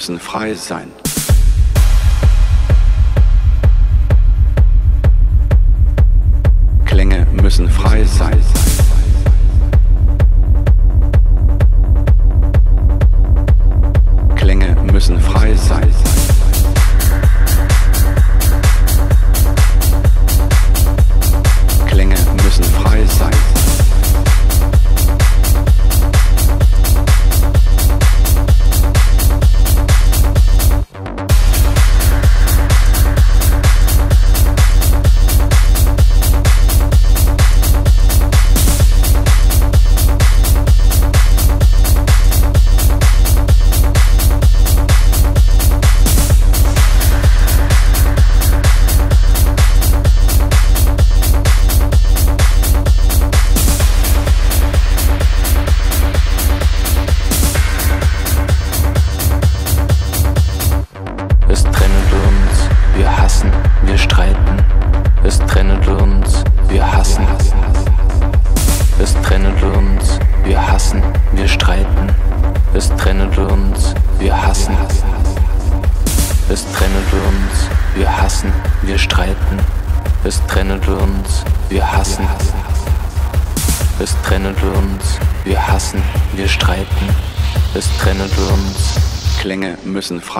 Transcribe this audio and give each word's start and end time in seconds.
Müssen 0.00 0.18
frei 0.18 0.54
sein. 0.54 0.90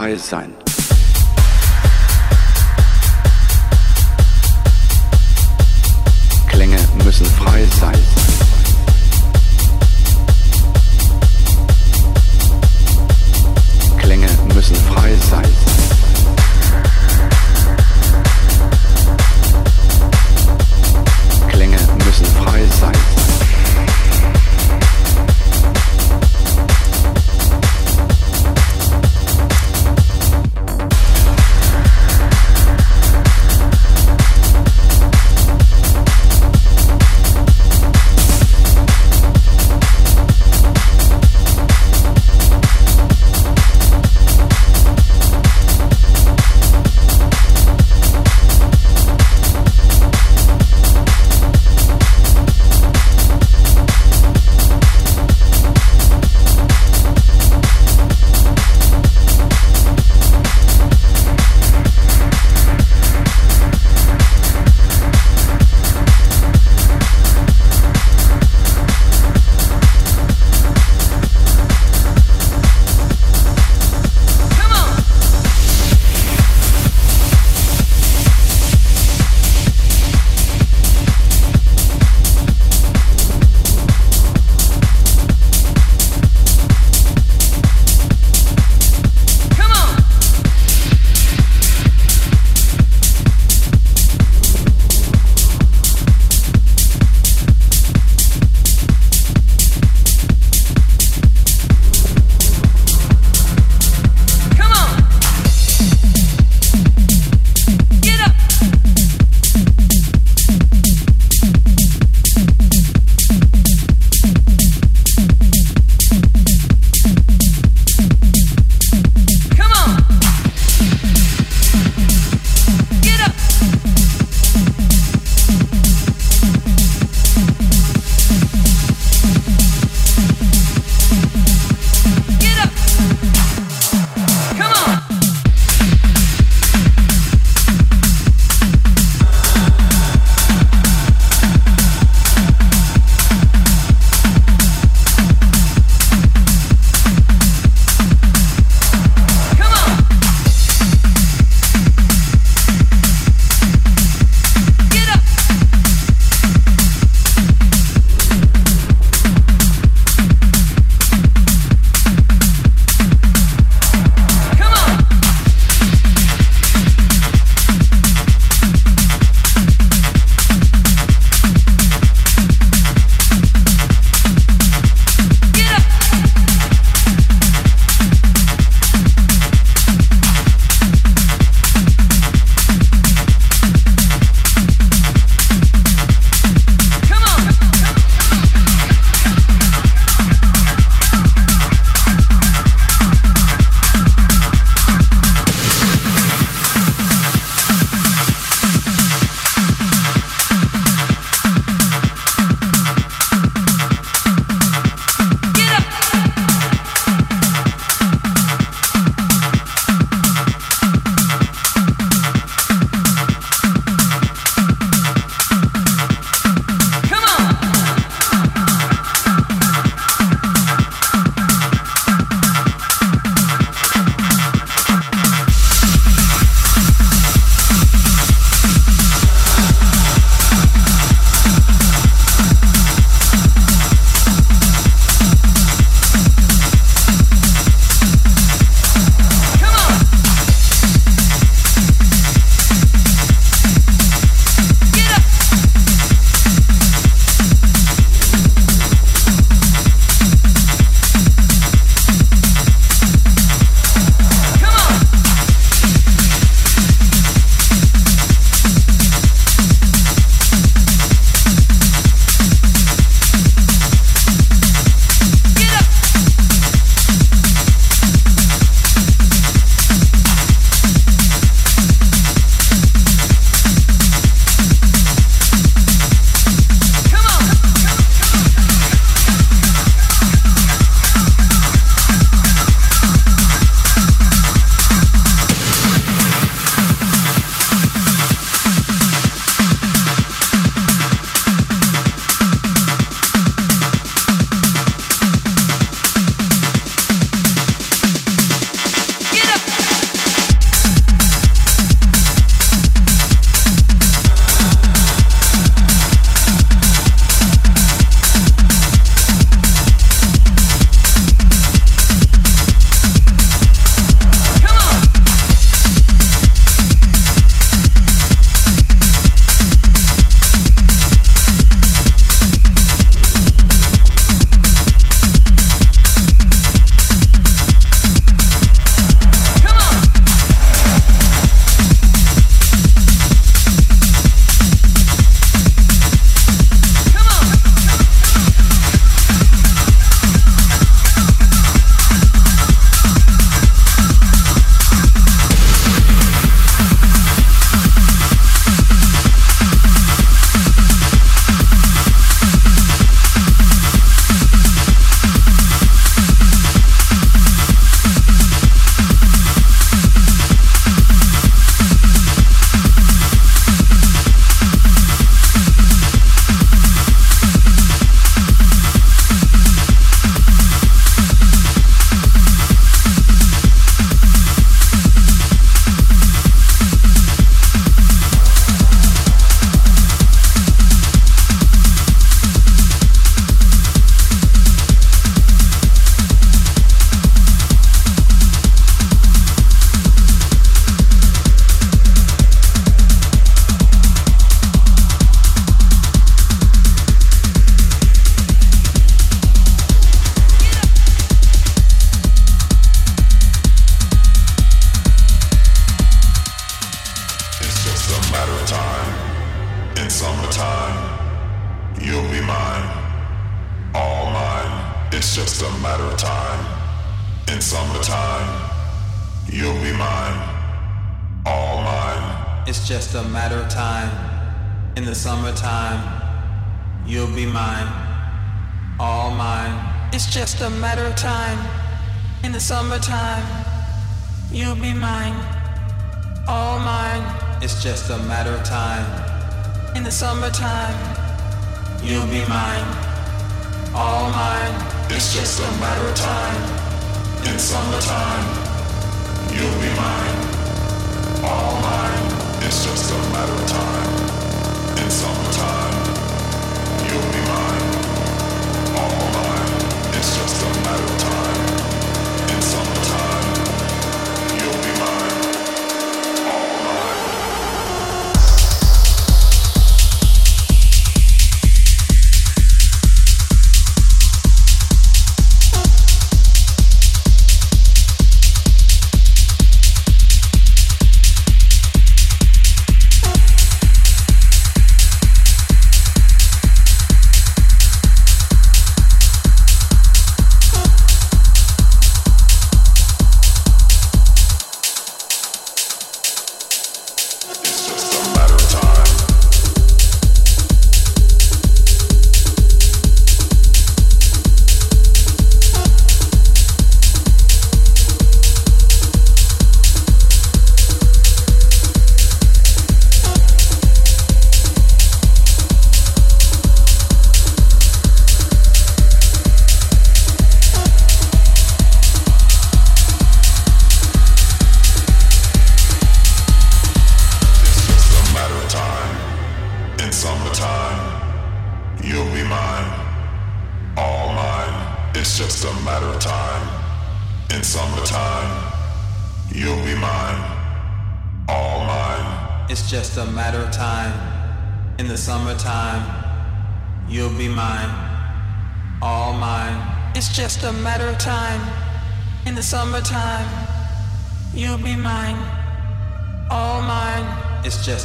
Frei 0.01 0.17
sein. 0.17 0.60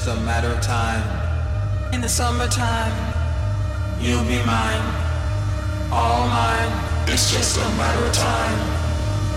just 0.06 0.18
a 0.18 0.22
matter 0.22 0.50
of 0.50 0.62
time. 0.62 1.02
In 1.92 2.00
the 2.00 2.08
summertime, 2.08 2.94
you'll 4.00 4.24
be 4.26 4.38
mine, 4.46 4.86
all 5.92 6.28
mine. 6.28 6.72
It's 7.08 7.34
just 7.34 7.58
a 7.58 7.68
matter 7.76 8.06
of 8.06 8.14
time. 8.14 8.60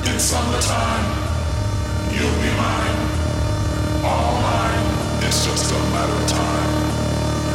In 0.04 0.18
summertime, 0.18 1.06
you'll 2.12 2.38
be 2.44 2.52
mine, 2.60 2.98
all 4.04 4.34
mine. 4.44 5.24
It's 5.24 5.46
just 5.46 5.72
a 5.72 5.78
matter 5.94 6.12
of 6.12 6.28
time. 6.28 6.70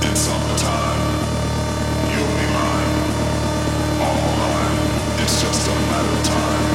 In 0.10 0.16
summertime, 0.16 1.02
you'll 2.10 2.34
be 2.40 2.48
mine, 2.58 2.94
all 4.02 4.26
mine. 4.42 5.22
It's 5.22 5.40
just 5.40 5.68
a 5.68 5.76
matter 5.92 6.18
of 6.18 6.24
time. 6.24 6.73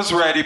Cameras 0.00 0.12
ready, 0.12 0.39